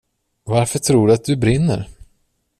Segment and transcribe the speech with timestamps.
[0.43, 1.89] Varför tror du att du brinner?